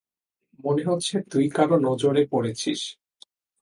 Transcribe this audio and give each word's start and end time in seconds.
মনে 0.59 0.83
হচ্ছে 0.83 1.15
তুই 1.31 1.45
কারো 1.49 1.75
নজরে 1.79 2.23
পড়েছিস। 2.31 2.81